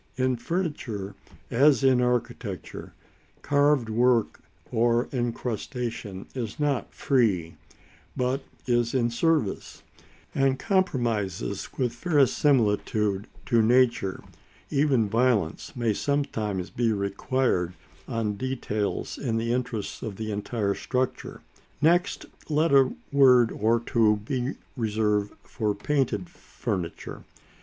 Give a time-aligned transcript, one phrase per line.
[0.17, 1.13] In furniture,
[1.51, 2.93] as in architecture,
[3.43, 4.39] carved work
[4.71, 7.53] or incrustation is not free,
[8.17, 9.83] but is in service;
[10.33, 14.23] and compromises with verisimilitude to nature,
[14.71, 17.75] even violence, may sometimes be required
[18.07, 21.41] on details in the interests of the entire structure.
[21.79, 27.23] Next let a word or two be reserved for Painted Furniture.